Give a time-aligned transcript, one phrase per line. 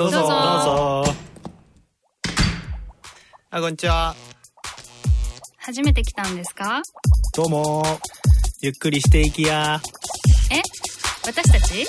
[0.00, 0.20] どうぞ。
[0.20, 0.32] どうぞ。
[0.32, 1.14] どうぞ
[3.50, 4.14] あこんにちは。
[5.58, 6.80] 初めて来たんですか？
[7.36, 7.82] どうも。
[8.62, 9.78] ゆっくりしていきや。
[10.50, 10.62] え？
[11.26, 11.84] 私たち？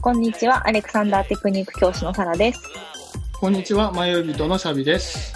[0.00, 2.60] こんにちは、アレクサンダーテクニック教師のサラです。
[3.38, 5.34] こんにちは、迷い人のシャビです。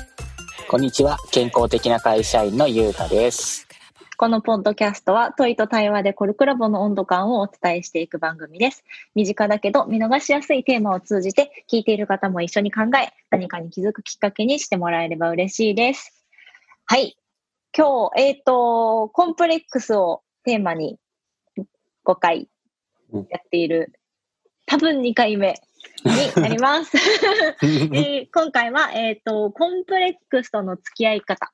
[0.69, 1.17] こんにちは。
[1.31, 3.69] 健康的な会社員のゆうたです。
[4.17, 8.85] このポッドキャストは問いと対話でコルクラボの温度感をお伝えしていく番組です。
[9.15, 16.25] 身近だけど見逃しやすいテーマを通じて聞いている方も一緒に考え、何かに気づくきっかけにしてもらえれば嬉しいです。
[16.87, 17.17] はい。
[17.77, 20.97] 今日、えっ、と、コンプレックスをテーマに
[22.05, 22.49] 5回
[23.11, 23.93] やっている、
[24.65, 25.55] 多分2回目
[26.05, 26.97] になります。
[27.67, 31.51] えー今回は、えっ、と、コンプレックスとの付き合い方っ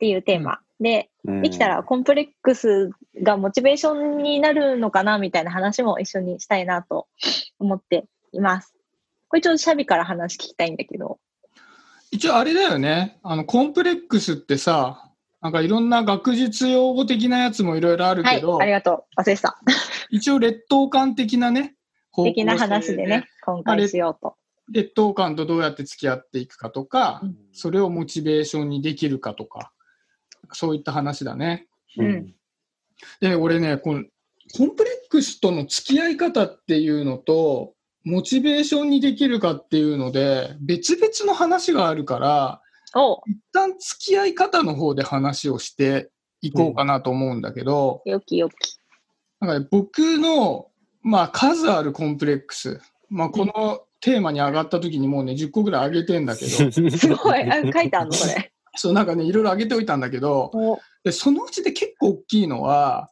[0.00, 2.90] ていうテーマで、できたらコンプレックス
[3.22, 7.08] がモチベーションになるのかなみたいな話も一緒にしたいなと
[7.58, 8.74] 思っています。
[9.28, 11.18] これちょっとシャビから話聞きたいんだけど。
[12.10, 13.18] 一応あれだよね。
[13.22, 19.20] あの、コンプレックスってさ、なんかいろんな学術用語的なやつもいろいろあるはいけど、、ありがとう。
[19.20, 19.60] 忘れてた。
[20.10, 21.74] 一応劣等感的なね、
[22.24, 24.36] 的な話でね、今回しようと。
[24.72, 29.72] 劣等感とどうやって付き合っていくかとか、うんそれをモチベーションにできるかとか、
[30.52, 31.66] そういった話だね。
[31.96, 32.34] うん
[33.20, 34.04] で、俺ね、この
[34.56, 37.74] コンプレックスとの付き合い方っていうのと、
[38.04, 42.62] モチベーションにできるかっていうので、別々の話があるから、
[42.94, 48.78] お一旦付き合い方の方で話をしていこうかなと思うんだけど、よきよき。
[49.40, 50.68] なんかね、僕の、
[51.02, 57.42] まあ、数あるコンプレックス、まあ、このテーマに上がった時にもうね、10個ぐらい上げてんだけど、 すごい。
[57.42, 58.52] あ書いてあるのこれ。
[58.76, 60.78] そう、なんかね、いろいろ上げておいたんだけど、お。
[61.04, 63.10] でそのうちで結構大きいのは、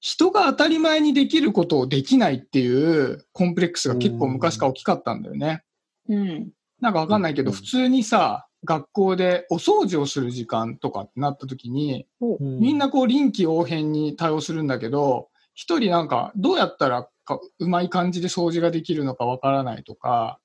[0.00, 5.62] 人が当たり前にできることをできないっていうコンプレックスが結構昔から大きかったんだよね。
[6.08, 6.50] うん。
[6.80, 7.56] なんかわかんないけど、うん。
[7.56, 12.06] 普通にさ、学校でお掃除をする時間とかってなった時に、
[12.40, 20.38] みんなこう臨機応変に対応するんだけど、一人なんかどうやったらかうまい感じで掃除ができるのかわからないとか、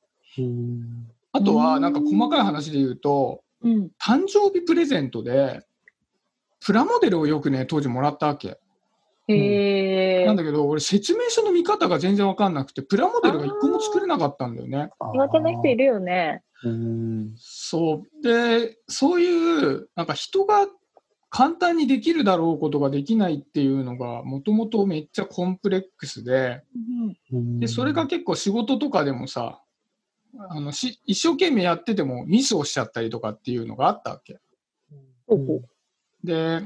[1.31, 3.91] あとはなんか細かい話で言うと、うん。
[4.01, 5.61] 誕生日プレゼントで、
[6.59, 8.57] プラモデルをよくね、当時もらったわけ。
[9.27, 14.89] へえなんだけど、俺説明書の見方が全然わかんなくて、プラモデルが一個も作れなかったんだよね。
[15.13, 16.41] 苦手な人いるよね。
[16.63, 18.23] うんそう。
[18.23, 20.67] で、そういう、なんか人が
[21.29, 26.63] 簡単にできるだろうことができないっていうのが、もともとめっちゃコンプレックスで、
[27.31, 29.61] で、それが結構仕事とかでもさ、
[30.37, 34.39] あのし一生懸命やっててもミスをしちゃったりとかっていうのがあったわけ。
[35.27, 35.61] ほうほう
[36.23, 36.61] で、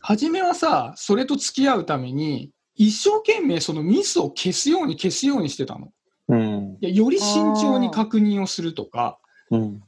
[0.00, 5.88] 初めはさ、それと付き合うために、一生懸命そのミスを消すように消すようにしてたの。
[6.28, 9.18] うんいやより慎重に確認をするとか、
[9.50, 9.82] うん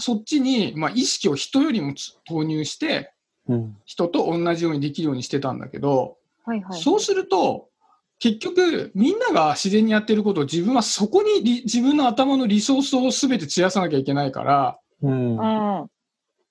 [0.00, 3.12] そっちに、まあ、意識を人よりもつ投入して、
[3.48, 6.80] うん人と同じようにできるようにしてたんだけど、はいはい。
[6.80, 7.67] そうすると、
[8.20, 15.86] 結局、みんなが自然にやってることを自分はそこにリ自分の頭のリソースを全て散らさなきゃいけないから、うんうん。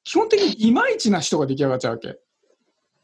[0.04, 2.18] 基本的にいまいちな人が出来上がっちゃうわけ。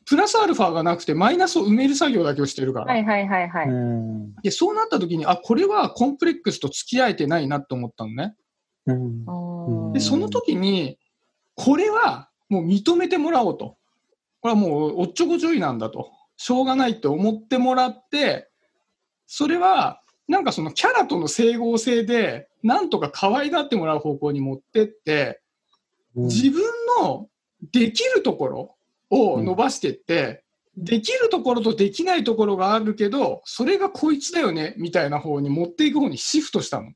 [0.05, 2.93] プラスアルファがなくてマイナスを埋める作業だけをしてるから。
[2.93, 3.67] はいはいはいはい。
[3.67, 8.35] うんでそうなった時に、あ、これはコンプレックスと付き合えてないなと思ったのね。
[8.85, 10.97] うんうんで、その時に、
[11.55, 13.77] これはもう認めてもらおうと。
[14.41, 16.11] これはもうおっちょこちょいなんだと。
[16.35, 18.49] しょうがないって思ってもらって、
[19.35, 25.41] それは、なんかそのキャラとの整合性で、なんとか可愛がってもらう方向に持ってって、
[26.13, 26.61] 自分
[27.01, 27.29] の
[27.71, 28.75] できるところ
[29.09, 30.43] を伸ばしていって、
[30.77, 36.91] できるところとできないところがあるけど、それがこいつだよね、みたいな方に持っていく方にシフトしたの。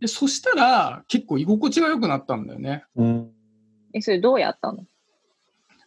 [0.00, 2.82] で、そしたら結構居心地が良くなったんだよね。
[2.96, 3.30] うん。
[3.94, 4.84] え、それどうやったの？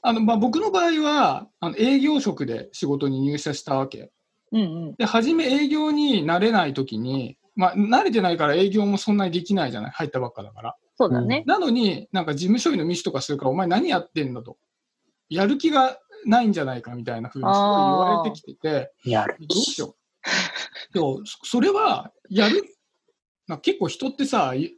[0.05, 4.11] あの、まあ、僕の場合は、あの営業職で仕事に入社したわけ。
[4.51, 4.95] うんうん。
[4.95, 9.91] で、初め営業になれない時に、まあ、慣れてないから営業もそんなにできないじゃない？
[9.91, 10.75] 入ったばっかだから。
[10.97, 11.43] そうだね。
[11.47, 14.57] なのに、なんか事務処理のミスとかするから、お前何やってんだと。
[15.29, 19.95] やる気がないんじゃないかみたいな風にすごい言われてきてて、やるどうしよ
[20.91, 20.93] う。
[20.93, 22.63] でも、そそれは、やる、
[23.47, 24.75] まあ、結構人ってさ、い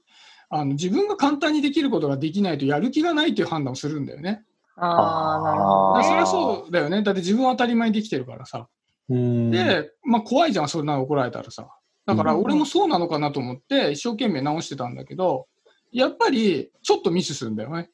[0.49, 4.43] あの自分が簡単にできることができないとやる気がないという判断をするんだよね。
[4.75, 7.01] ああ、なるほどそれはそうだよね。
[7.01, 8.67] だって自分は当たり前にできてるからさ。
[9.09, 11.69] うんで、まあ怖いじゃん、そんなの怒られたらさ。
[12.05, 15.47] だからうん俺もそうなのかなと思って一生懸命直してたんだけど、
[15.91, 17.89] やっぱりちょっとミスするんだよね。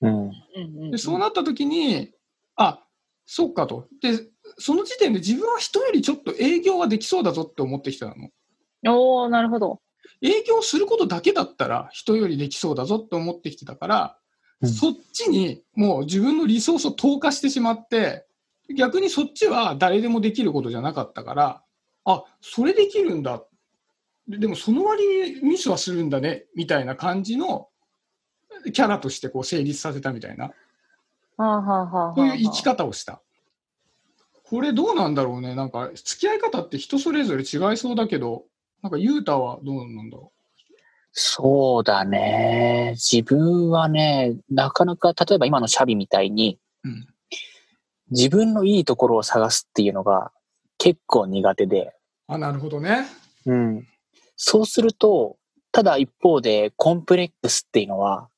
[0.00, 2.12] うんうんうんで、そうなった時に、
[2.56, 2.84] あ、
[3.26, 3.88] そっかと。
[4.00, 4.20] で、
[4.58, 8.14] その時点で自分は人よりちょっと営業はできそうだぞって思ってきたの。
[8.86, 9.80] おー、なるほど。
[10.22, 14.18] 営業することだけだったら人よりできそうだぞって思ってきてたから、
[14.62, 18.24] うんそっちにもう自分のリソースを投下してしまって、
[18.74, 21.62] 逆にそっちは誰でもできることじゃなかったから、
[22.04, 23.42] あ、それできるんだ。
[24.26, 27.68] ででもその割にミスはするんだね、みたいな感じの
[28.72, 30.52] キャラとしてこう成立させたみたいな、
[31.36, 33.20] そういう生き方をした。
[34.44, 35.54] これどうなんだろうね。
[35.54, 38.44] なんか付き合い方って人それぞれ違いそうだけど、
[38.82, 40.32] なんかユータはどうなんだろ
[41.16, 42.96] そうだね。
[42.96, 46.88] 自分はね、なかなか、例えば今のシャビみたいに、う。
[46.88, 47.06] うん。
[48.10, 50.32] 自分のいいところを探すっていうのが
[50.76, 51.94] 結構苦手で、
[52.26, 53.06] あ、なるほどね。
[53.46, 53.86] うん。
[54.36, 55.36] そうすると、
[55.70, 58.28] ただ一方でコンプレックスっていうのは、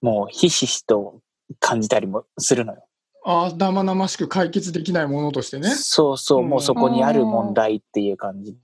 [0.00, 1.20] もうひしひしと
[1.58, 2.86] 感じたりもするのよ。
[3.24, 5.70] あ生々しく解決できないものとしてね。
[5.70, 8.56] そうそう、うんもうそこにある問題っていう感じ。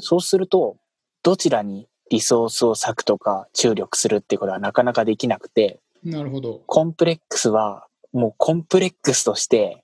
[0.00, 0.76] そうすると、
[1.22, 6.62] どちらにリソースを割くとか注力するっていうことはなかなかできなくて、なるほど。
[6.66, 9.82] コンプレックスはもうコンプレックスとして、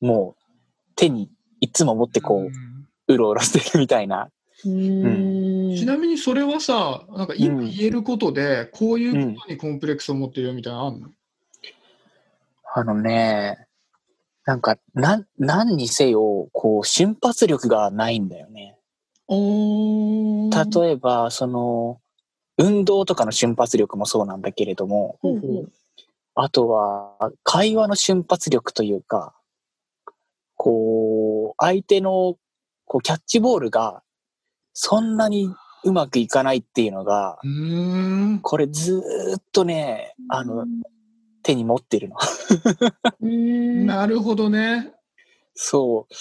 [0.00, 0.42] もう
[0.96, 1.30] 手に
[1.60, 2.50] いつも持ってこんう、
[3.08, 4.30] うろうろしてるみたいな。
[4.64, 11.08] うーんちなみにそれはさ、なんか今うん言えることで、こういうことにコンプレックスを持ってるよみたいなのあんの、
[12.74, 13.66] あのね、
[14.44, 18.76] なんか、なん、何にせよ、こう、瞬発力がないんだよね。
[19.30, 22.00] 例えば、その、
[22.58, 25.72] 運動とかの瞬発力もそうなんだけれども、ほうほう
[26.34, 29.34] あとは、会話の瞬発力というか、
[30.56, 32.36] こう、相手の、
[32.84, 34.02] こう、キャッチボールが、
[34.72, 35.48] そんなに
[35.84, 37.38] うまくいかないっていうのが。
[38.42, 40.66] これずーっとね、あの、
[41.42, 42.16] 手に持ってるの。
[43.86, 44.92] なるほどね。
[45.54, 46.14] そう。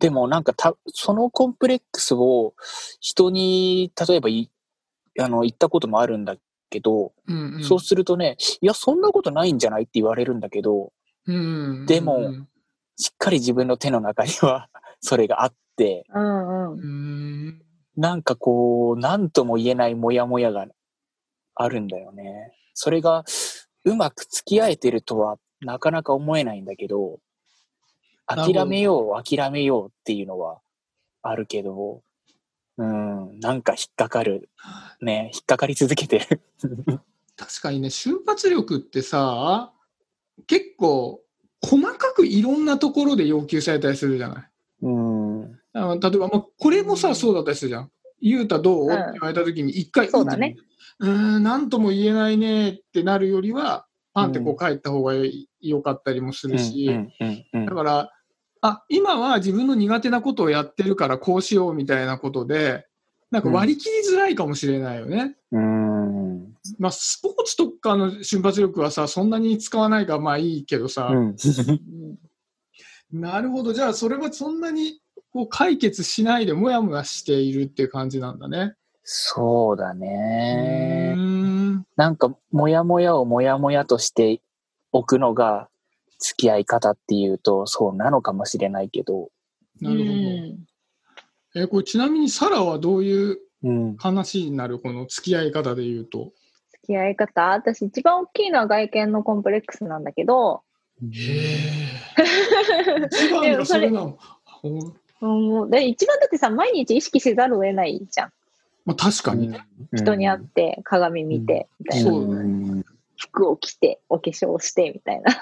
[0.00, 2.54] でもなんかた、そのコンプレックスを
[3.00, 4.50] 人に、例えばい、
[5.18, 6.36] あの、言ったこともあるんだ
[6.70, 10.92] けど、うんうん、そうするとね、いや、そんなことないんじゃないって言われるんだけど、
[11.26, 11.86] うん。
[11.86, 12.48] でもうん
[12.98, 14.68] しっかり自分の手の中には
[15.00, 17.62] それがあって、うんうん。
[17.96, 20.66] なんかこう、なんとも言えないモヤモヤが
[21.54, 22.52] あるんだよね。
[22.74, 23.24] それが、
[23.84, 27.20] うまく付き合えてるとはなかなか思えないんだけど
[28.28, 30.60] 諦めよう、諦めようっていうのは
[31.22, 32.02] あるけど、
[32.76, 34.50] うん、なんか引っかかる。
[35.00, 36.42] ね、引っかかり続けてる。
[37.36, 39.72] 確かにね、瞬発力ってさ、
[40.46, 41.20] 結構、
[41.60, 44.50] 細かくいろんなところで要求されたりするじゃない。
[44.82, 47.90] うん、例えば、まあ、これもさ、そうだったりするじゃん。
[48.20, 50.56] ゆうたどう、うんって言われたときに、一回、そうだね
[51.00, 55.14] うーん、なんとも言えないねってなるよりは、パンってこう帰った方が
[55.60, 56.90] よかったりもするし、
[57.52, 58.10] だから、
[58.62, 62.86] あ、今は自分の苦手なことをやってるからこうしようみたいなことで、
[63.30, 65.36] なんか割り切りづらいかもしれないよね。
[65.52, 71.36] うん、まあ、スポーツとかの瞬発力はさ、そんなに使わないからまあいいけどさ、うん。
[73.12, 73.72] なるほど。
[73.72, 75.00] じゃあ、それはそんなに
[75.32, 78.74] こう解決しないでもやもやしているっていう感じなんだね。
[79.02, 81.20] そうだうねー。
[81.20, 81.86] ん。
[81.96, 84.40] なんか、もやもやをもやもやとして
[84.92, 85.68] おくのが
[86.18, 89.30] 付き合い方っていうと、そうなのかもしれないけど、
[89.80, 90.04] なるほ
[91.54, 91.62] ど。
[91.62, 93.96] えこれちなみにサラはどういううん。
[93.96, 96.32] 話になるこの付き合い方で言うと？
[96.70, 97.42] 付き合い方？
[97.48, 100.62] 私一番大きいのは外見のコンプレックスなんだけど、
[101.02, 102.26] へえ。
[103.10, 104.18] 一番がそれなの。
[104.44, 108.32] ほううん、で一番だってさ、毎日意識せざるを得ないじゃん。
[108.84, 109.66] まあ、確かにね。
[109.92, 112.10] 人に会って、鏡見て、みたいな。
[112.10, 112.84] そうだね。
[113.16, 115.32] 服を着て、お化粧して、みたいな。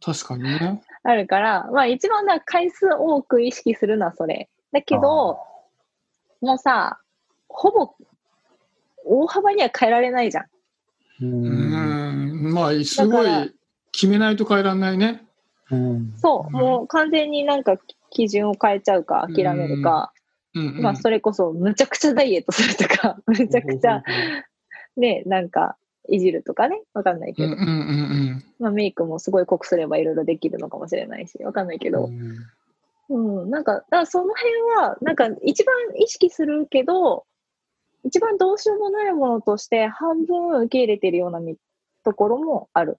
[0.00, 0.82] 確かにね。
[1.02, 4.48] あるから、まあ一番だ回数多く意識するのはそれ。
[4.72, 5.38] だけど、
[6.40, 7.00] もうさ、
[7.48, 7.94] ほぼ、
[9.04, 10.44] 大幅には変えられないじゃん。
[10.44, 10.48] う。
[11.22, 12.54] うんん。
[12.54, 13.54] まあ、すごい
[13.92, 15.22] 決めないと変えられないね。
[15.70, 16.12] うん。
[16.16, 17.76] そう、うんもう完全になんか
[18.10, 20.12] 基準を変えちゃうか諦めるか、
[20.54, 20.82] うん、うん。
[20.82, 24.02] まあそれこそむちゃくちゃダイエットするとか、 むちゃくちゃ
[24.96, 25.76] ね、なんか
[26.08, 32.10] いじるとかね、わかんないけど、うんうんうんまあメイクもすごい濃くすればいろいろできるのかもしれないし、わかんないけど、
[33.10, 37.24] うん、なんか、だからその辺は、なんか一番意識するけど、
[38.04, 41.56] 一番どうしようもないものとして半分受け入れてるようなみ
[42.04, 42.98] ところもある。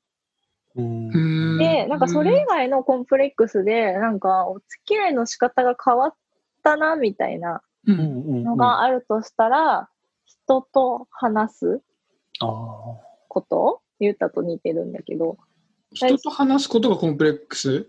[0.75, 1.55] うんう。
[1.55, 1.58] ん。
[1.58, 6.13] で、なんかそれ以外のコンプレックスで、なんかお付き合いの仕方が変わっ
[6.62, 7.93] たな、みたいなう。
[7.93, 9.89] うんんのがあるとしたら、
[10.25, 11.90] 人と話すあ
[12.48, 13.81] こと？
[14.00, 15.38] 言ったと似てるんだけど、
[15.93, 17.88] 人と話すことがコンプレックス？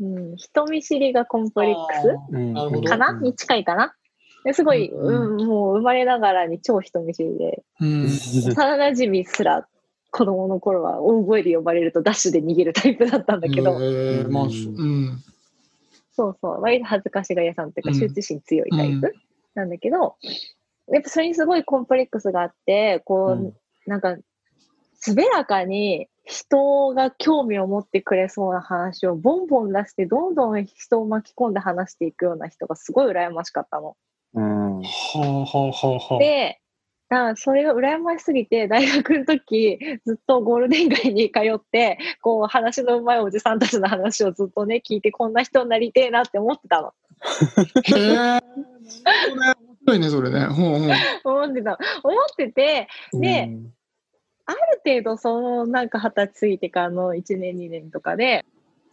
[0.00, 2.82] うん、人見知りがコンプレックうんなるほど。
[2.82, 3.94] スかな、に近いかな？
[4.44, 8.04] ですごい、うんうん、もう生まれながらに超人見知りで、うん。
[8.06, 8.10] 幼
[8.52, 9.68] 馴染すら
[10.10, 15.22] 子供の頃は大声で呼ばれるとダッシュで逃げるタイプだったんだけど、えーまあ、うん。
[16.12, 17.96] そうそう、割と恥ずかしがり屋さんっていうか、うん。
[17.96, 19.14] 羞恥心強いタイプ
[19.54, 20.16] なんだけど、
[20.92, 23.52] やっぱそれにすごいコンプレックスがあって、こう、うん
[23.86, 24.16] なんか、
[25.06, 33.96] 滑らかに人が興味を持ってくれそうな話をボンボン出して、どんどん人を巻き込んで話していくような人がすごい羨ましかったの。
[34.34, 34.80] うん。
[34.80, 34.82] は
[35.14, 36.18] あはあはあはあ。
[36.18, 36.60] で、
[37.08, 46.92] だからそれが羨ましすぎて、大学の時、ずっとゴールデン街に通って、こう、話の上手いおじさんたちの話をずっとね、聞いて、こんな人になりてえなって思ってたの。
[47.84, 48.40] へえ。
[49.34, 50.46] 面白いね、それね。
[50.46, 50.86] ほうほ
[51.32, 51.44] う。
[51.44, 51.78] 思ってた。
[52.02, 53.72] 思ってて、でうん
[54.48, 58.44] ある程度、その、なんか二十歳過ぎてからの1年、2年とかで、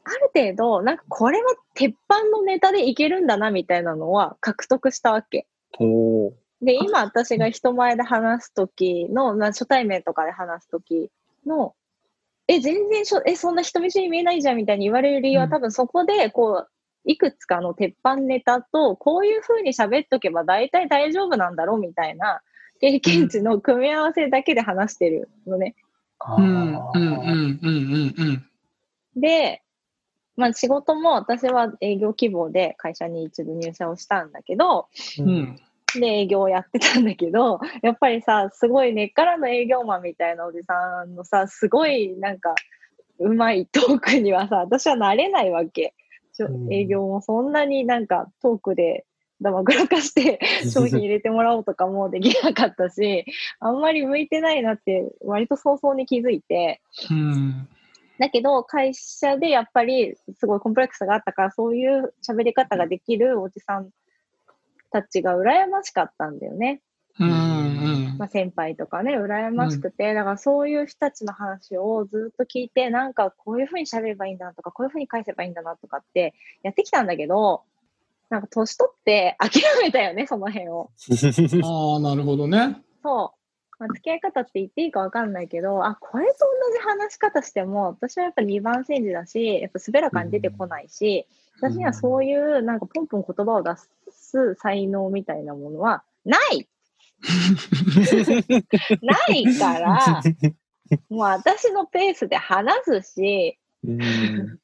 [0.03, 5.47] ある程度、なんかこれは鉄板のネタでいけるんだな、みたいなのは獲得したわけ。
[6.62, 11.12] で、今私が人前で話すときの、まあ、初対面とかで話すとき
[11.45, 11.75] の、
[12.47, 16.69] え、全然しょ、え、そんな人見知り見えないじゃんみたいに言われる理由は、うん多分そこで、こう、
[17.05, 22.41] いくつかの鉄板ネタと、こういう風に喋っとけば大体大丈夫なんだろうみたいな
[22.79, 25.75] 経験値の組み合わせだけで話してるのね。
[26.19, 28.45] あうん、うん、うん、ーうん、うん、
[29.15, 29.62] で、
[30.36, 34.88] まあ仕事も私は営業希望で会社に一度入社をしたんだけど、
[35.19, 35.29] うん。
[35.29, 35.60] うん。
[36.00, 42.55] で営業をやってたんだけど、やっぱりさ、すごい根っからの営業マンみたいなおじさんのさ、すごいなんか、
[43.19, 45.93] うまいトークにはさ、私はなれないわけ。
[46.71, 49.05] 営業もそんなになんかトークで
[49.41, 50.39] だまくらかして
[50.71, 53.25] 商品入れてもらおうとかもできなかったし、
[53.59, 57.67] あんまり向いてないなって割と早々に気づいて、うん。
[58.19, 63.89] だけど会社でやっぱりすごいコンプレックスがあったから、そういう喋り方ができるおじさん
[64.91, 66.81] たちが羨ましかったんだよね。
[67.20, 77.63] うん、うんまあ、先輩とかね、羨ましくて、だからそういう人たちの話をずっと聞いて、なんかこういうふうに喋ればいいんだなとか、こういうふうに返せばいいんだなとかってやってきたんだけど、
[78.29, 80.89] なんか年取って諦めたよね、その辺を。
[81.63, 82.82] ああ、なるほどね。
[83.03, 83.43] そう。
[83.79, 91.27] まあ、付き合い方って言っていいかわかんないけど、あ、これと同じ話し方しても、私はやっぱ2番煎じだし、やっぱ滑らかに出てこないし、
[91.58, 93.72] 私にはそういうなんかポンポン言葉を出
[94.12, 96.67] す才能みたいなものはない
[99.01, 100.22] ないから、
[101.10, 104.60] もう私のペースで話すし、うん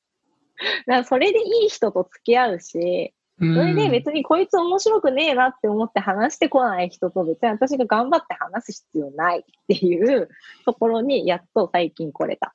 [0.87, 10.27] だそれでいい人と付き合うし、そそれで別にこいつ面白くねえなって思って話してこない人と別に私が頑張って話す必要ないっていう
[10.65, 12.53] ところにやっと最近来れた。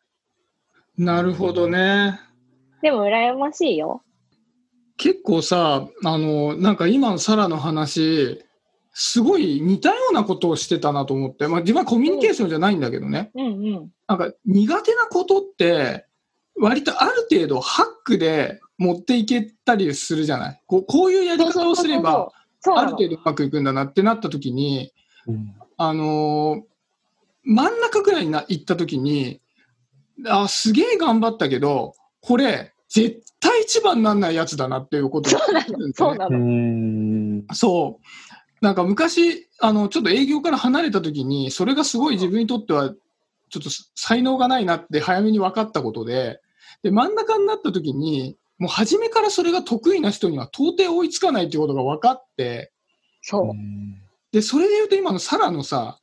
[0.99, 2.21] なるほどね。
[2.83, 4.03] でも羨ましいよ。
[4.99, 8.44] 結構さ、あの、なんか今のサラの話、
[8.95, 13.31] すごい似たようなことをしてたなと思って、まあ自分はコミュニケーションじゃないんだけどね。
[13.35, 13.91] うんうん。
[14.09, 16.07] なんか苦手なことって、
[16.59, 20.63] 割とある程度ハックで持っていけたりするじゃない？
[20.67, 22.31] こうこういうやり方をすれば、
[22.75, 24.93] ある程度うまくいくんだなってなった時に、
[25.27, 26.63] うんあのー
[27.47, 29.43] 真ん中ぐらいにな行った時に、
[30.27, 35.93] あ、すげえ頑張ったけど、これ、絶対一番になんないやつだなっていうことそうなの。
[35.93, 36.39] そうなうの。
[36.39, 38.05] んそう。
[38.65, 42.95] なんか昔、あの、ちょっと営業から離れた時に、それがすごい自分にとっては、
[43.51, 46.41] ちょっと才能がないなって早めに分かったことで、
[46.83, 52.73] で、真ん中になった時に、もう初めからそれが得意な人には到底追いつかないっていうことが分かって、
[53.21, 53.53] そう。
[54.33, 56.01] で、それで言うと今のサラのさ、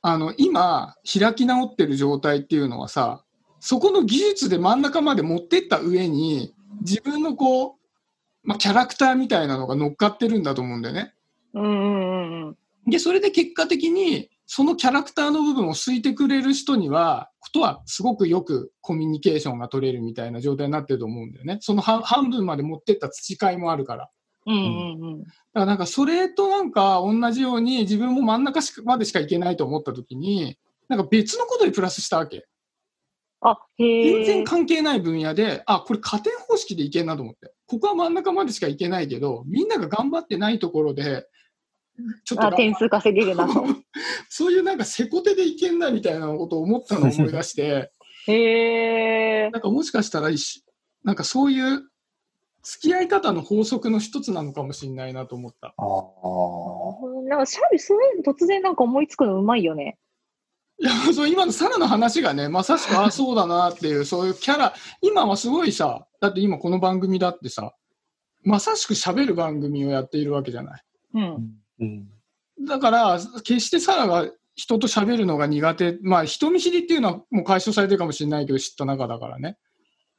[0.00, 3.22] あの、今、開き直ってる状態っていうのはさ、
[3.60, 7.74] そこの技術で真ん中まで持ってった上に、自分のこう、
[8.42, 11.12] まあ、キャラクターみたいなのが乗っかってるんだと思うんだよね。
[11.54, 12.90] うんうんうんうん。
[12.90, 21.58] で、それで結果的に、そのキャラクターの部分を好いてくれる人には、ことはすごくよくコミュニケーションが取れるみたいな状態になってると思うんだよね。
[21.60, 24.10] その半半分まで持ってった培いもあるから。
[24.46, 25.22] うんうんうん。
[25.22, 30.58] だからなんかそれとなんか同じように自分も真ん中までしかいけないと思った時に、
[30.88, 32.46] なんか別のことにプラスしたわけ。
[33.40, 33.58] あ。
[33.78, 37.52] 全然関係ない分野で、あ、これ加点方式でいけんなと思って。
[37.66, 41.26] ここは真ん中までしかいけないけど、みんなが頑張ってないところで、
[42.24, 43.64] ちょっとあ、点数稼げるなと。
[44.28, 47.90] そういうなんかせこ手でいけんなみたいなことを思ったのを思い出して、
[48.26, 49.50] へえ。
[49.50, 50.62] なんかもしかしたら一緒
[51.04, 51.82] なんかそういう
[52.62, 55.74] 付き合い方の法則の一つなのかもしれないなと思った。
[55.76, 59.98] あーなんかシャビ、そういうの突然なんか思いつくのうまいよね。
[60.80, 67.74] いや、そう今のサラの話がね、まさしく、あ、そうだなっていう、 そういうキャラ、今はすごいさ、だって今この番組だってさ、
[68.42, 70.84] まさしく喋る番組をやっているわけじゃない。
[71.14, 71.63] うん。
[71.80, 72.08] うん。
[72.66, 79.56] だから、決してサラが人と喋るのが苦手、まあ人見知りっていうのはもう解消されてるかもしれないけど、知った中だからね。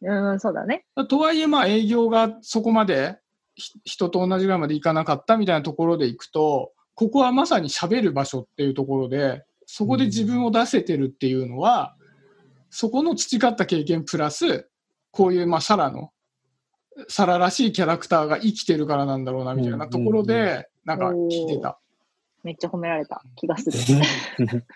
[0.02, 0.86] うん、そうだね。
[1.10, 3.18] とはいえ、まあ営業がそこまで
[3.56, 11.96] ひ人と同じぐらいまでいかなかったみたいなところでいくと、ここはまさに喋る場所っていうところで、そこで自分を出せてるっていうのは、
[12.70, 14.70] そこの培った経験プラス、
[15.12, 16.12] こういうまあサラの、
[17.08, 21.80] サラらしいキャラクターが生きてるからなんだろうなみたいなところで、なんか聞いてた。
[22.44, 23.74] めっちゃ褒められた気がする。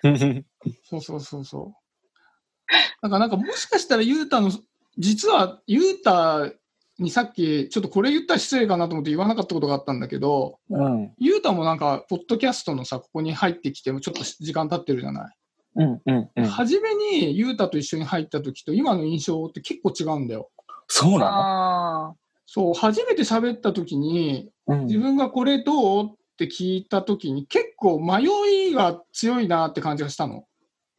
[0.90, 2.74] そうそうそうそう。
[3.02, 4.52] だからなんかもしかしたらユータの、
[4.98, 6.52] 実はユータ
[6.98, 11.14] にさっきちょっとこれ言ったら失礼かなと思って言わなかったことがあったんだけど、うん。
[11.20, 15.36] ユータもなんか、ポッドキャストのさ、ここに入ってきてもちょっと時間経ってるじゃない？
[15.76, 16.02] うん。
[16.06, 16.30] うん。
[16.36, 16.46] うん。
[16.46, 20.50] 初めにユータと一緒に入った時と今の印象って結構違うんだよ。
[20.90, 22.14] そうなあ
[22.46, 30.46] そう、初めて喋った時に、の自分がこれどうって聞いた時に結構迷いが強いなって感じがしたの。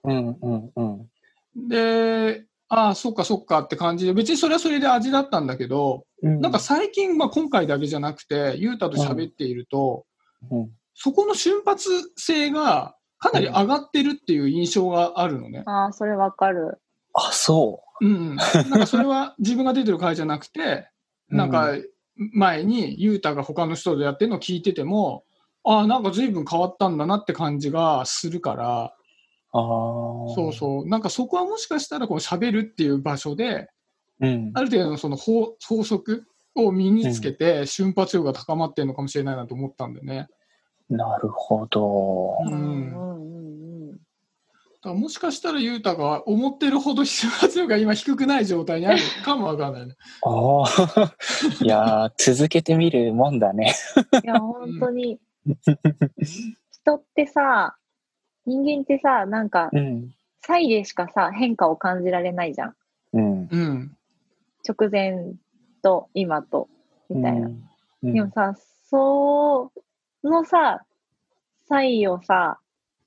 [0.05, 0.39] うん。
[0.41, 0.71] うん。
[0.77, 1.69] うん。
[1.69, 6.41] で、ああ、そっかそっかって感じで、別にそれはそれで味だったんだけど、うん。
[6.41, 10.07] なんか最近、まあ今回だけじゃなくて、ユータと喋っていると、
[10.53, 15.65] うん、そそこの瞬発性がかなり上がってるっていう印象があるのね。
[15.67, 16.81] あ、ああ、それわかる。
[17.13, 18.37] あ、そうん。
[18.37, 20.89] なんかそれは自分が出てる回じゃなくて、
[21.31, 21.37] う。
[21.37, 21.75] なんか
[22.17, 25.25] 前にユータが他の人でやってるのを聞いてても、
[25.65, 28.95] ああ、なんか随分変わったんだなって感じがするから、
[29.53, 30.35] ああ。
[30.35, 30.89] そうそう。
[30.89, 33.69] なんかそこはもしかしたらこう喋るっていう場所で、
[34.21, 34.27] う。
[34.27, 34.53] うん。
[34.55, 40.29] ある程度のその法法則を身につけて瞬発力が高まってるのかもしれないなと思ったんでね。
[40.89, 42.39] なるほど。
[42.47, 43.11] うん
[44.81, 49.97] からもしかしたらユータが思ってるほど瞬発力が今低くない状態にあるかもわかんないね。
[50.23, 51.15] ああ。
[51.63, 53.75] いやー、続けてみるもんだね。
[54.25, 55.21] いや、本当に。
[56.71, 57.77] 人ってさ、
[58.47, 60.15] 人間ってさ、なんか、うん。
[60.43, 62.77] 差異でしかさ、変化を感じられないじゃん。
[63.13, 63.49] うん。
[63.51, 63.97] うん。
[64.67, 65.35] 直前
[65.83, 66.69] と今と、
[67.11, 67.51] みたいな。
[68.03, 68.15] うん。
[68.15, 68.55] でもさ、
[68.89, 69.71] そ
[70.25, 70.85] のさ、
[71.69, 72.59] 差異をさ、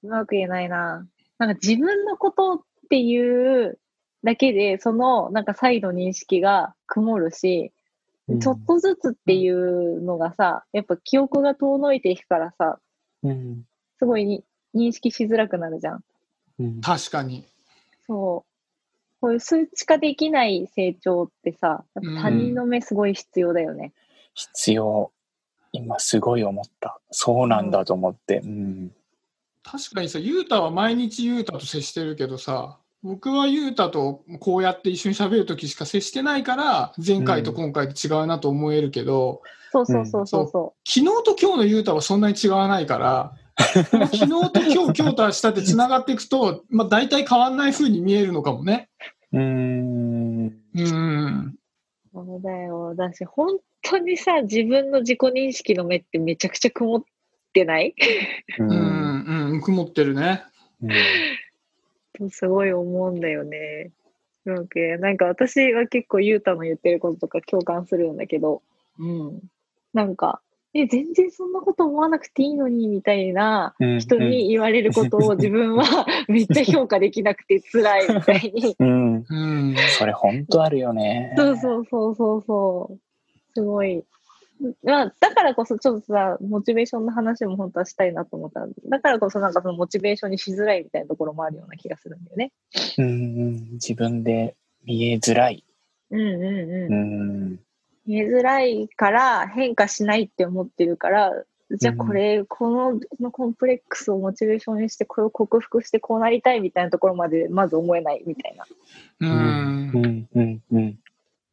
[0.03, 1.07] うまく言えないな。
[1.45, 3.79] なんか自分のことっていう
[4.23, 7.71] だけで、そのなんか差異の認識が曇るし、
[8.29, 12.79] うんちょっとずつっていうのがさ、やっぱ記憶が遠のいていくからさ、
[13.21, 13.65] うん。
[13.99, 16.03] すごいに認識しづらくなるじゃん。
[16.59, 16.81] うん。
[16.81, 17.45] 確かに。
[18.07, 18.53] そう。
[19.19, 23.91] こういう数値化できない成長ってさ、やっぱ他人の目すごい必要だよね。
[24.33, 25.11] 必要。
[25.73, 26.99] 今すごい思った。
[27.11, 28.39] そうなんだと思って。
[28.39, 28.91] うん。
[29.63, 48.89] 確かにさ、ユータは毎日ユータと接してるけどさ、僕はユータとこうやって一緒に喋るときしか接してないから、前回と今回で違うなと思えるけど、そうそうそうそうそ昨日と今日のユータはそんなに違わないから、昨日と今日、 今日と明日って繋がっていくと、まあ大体変わんない風に見えるのかもね。
[49.31, 50.53] うーん。
[50.75, 51.57] うん。
[52.13, 52.13] う。
[52.13, 52.95] そうだよ。
[52.95, 57.03] だし、本当にさ、自分の自己認識の目ってめちゃくちゃ曇っ
[57.53, 57.95] てない？
[58.59, 58.63] う。
[58.63, 60.43] うんん、うん、曇ってるね。
[62.17, 63.91] とすごい思うんだよね。
[64.45, 68.61] なんかなんか私は結構ゆうたの言ってることとか共感するんだけど、
[68.99, 69.39] うん。
[69.93, 70.41] なんか、
[70.75, 75.83] え、全然そんなこと思わなくていいのに、みたいなうん人に言われることを自分は
[76.27, 78.75] めっちゃ評価できなくて辛いみたいに。
[78.79, 79.13] うん。
[79.15, 79.75] うん。
[79.89, 81.33] それ本当あるよね。
[81.37, 82.99] そうそうそうそうそう。
[83.53, 84.03] すごい。
[84.83, 88.65] まあ、だからこそちょっとさ、モチベーションの話も本当はしたいなと思った。
[88.89, 92.51] だからこそなんかそのモチベーションにしづらいみたいなところもあるような気がするんだよね。
[92.97, 93.69] うんうん。
[93.73, 95.63] 自分で見えづらい。
[96.11, 97.53] うんうんううん。
[97.53, 97.59] ん。
[98.05, 101.31] 見えづらいから変化しないって思ってるから、
[101.71, 108.65] じゃあこれ、このこのコンプレックスをモチベーションにして、これを克服してこうなりたいみたいなところまでまず思えないみたいな。
[109.19, 109.25] う。
[109.25, 110.29] うんん。
[110.35, 110.61] うん。
[110.71, 110.99] うん。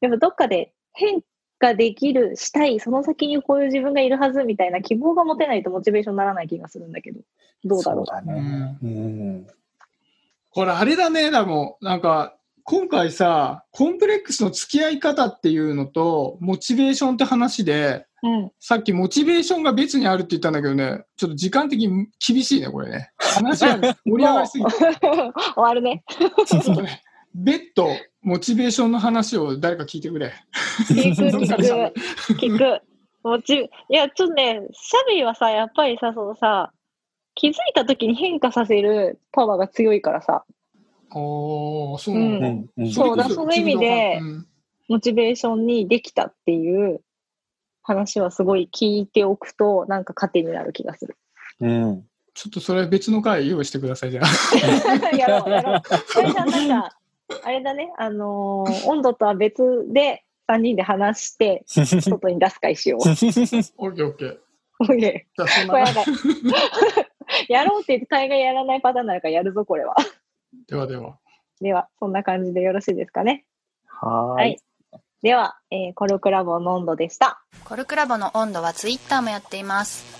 [0.01, 1.23] やっぱどっかで変
[1.61, 7.21] 化できる、したい、その先にこういう自分がいるはずみたいな希望が持てないとモチベーションにならない気がするんだけど、
[7.65, 8.07] どうだろう？
[8.07, 8.79] そうだね。
[8.83, 9.47] うん。
[10.51, 18.53] これあれだね、でも、なんか、今回さ、コンプレックスの付き合い方っていうのと、モチベーションって話で、うん。
[18.61, 23.13] さっきモチベーションが別にあるって言ったんだけどね、ちょっと時間的に厳しいね、これね。
[23.17, 24.71] 話が盛り上がりすぎて。
[24.77, 26.05] 終わるね。
[26.47, 27.03] ちょっとね、
[27.35, 27.89] 別途、
[28.23, 30.33] モチベーションの話を誰か聞いてくれ。
[30.89, 31.95] 聞く、聞
[32.35, 32.83] く、聞く。
[33.23, 36.73] もち、いや、ちょっとね、シャビーはさ、やっぱりさ、そのさ、
[37.35, 40.45] 気づいた時に変化させるパワーが強いからさ、
[41.13, 42.47] おー、そううなんだ。
[42.47, 42.71] うん。
[42.77, 42.91] うん。
[42.91, 44.21] そうだその意味で
[44.89, 47.01] モチベーションにできたっていう
[47.83, 51.17] 話はすごい聞いておくと、なんか糧になる気がする。
[51.61, 52.05] うん。
[52.35, 54.27] ちょっとそれ別の回用意してください、じゃあ。
[55.17, 55.83] やろう、やろう。
[56.07, 57.00] それじゃあなんか、
[57.45, 63.01] あれだね、あのー温度とは別で3人で話して、 外に出す会しよう。
[63.01, 64.39] オッケーオッケー。
[64.81, 65.71] オッケじゃあそんー。
[65.71, 66.03] これななんか、
[67.49, 69.95] やろうって言って大概やらないパターンになるからやるぞ、これは。
[70.69, 71.19] ではでは。
[71.61, 73.45] では、そんな感じでよろしいですかね。
[73.87, 74.59] はーいはい。
[75.23, 77.43] では、えーコルクラボの温度でした。
[77.65, 80.20] コルクラボの温度はツイッターもやっています。